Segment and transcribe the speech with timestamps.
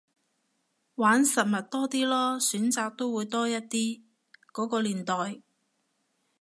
[0.95, 4.01] 玩實物多啲囉，選擇都會多一啲，
[4.51, 5.43] 嗰個年代